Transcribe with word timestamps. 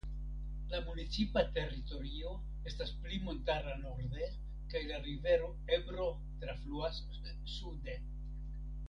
La 0.69 0.77
municipa 0.85 1.41
teritorio 1.57 2.31
estas 2.71 2.93
pli 3.03 3.19
montara 3.27 3.75
norde 3.83 4.31
kaj 4.73 4.81
la 4.93 4.97
rivero 5.05 5.51
Ebro 5.79 6.09
trafluas 6.45 6.99
sude. 7.59 7.99